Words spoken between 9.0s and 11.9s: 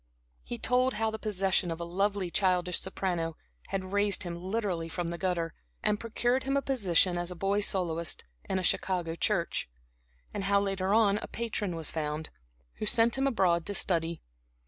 church, and how, later on, a patron